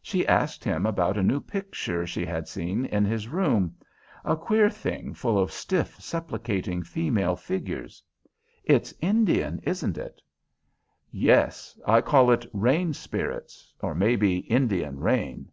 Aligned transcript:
She 0.00 0.26
asked 0.26 0.64
him 0.64 0.86
about 0.86 1.18
a 1.18 1.22
new 1.22 1.38
picture 1.38 2.06
she 2.06 2.24
had 2.24 2.48
seen 2.48 2.86
in 2.86 3.04
his 3.04 3.28
room; 3.28 3.76
a 4.24 4.34
queer 4.34 4.70
thing 4.70 5.12
full 5.12 5.38
of 5.38 5.52
stiff, 5.52 5.96
supplicating 6.00 6.82
female 6.82 7.36
figures. 7.36 8.02
"It's 8.64 8.94
Indian, 9.02 9.60
isn't 9.64 9.98
it?" 9.98 10.22
"Yes. 11.10 11.78
I 11.86 12.00
call 12.00 12.30
it 12.30 12.46
Rain 12.54 12.94
Spirits, 12.94 13.74
or 13.82 13.94
maybe, 13.94 14.38
Indian 14.48 14.98
Rain. 14.98 15.50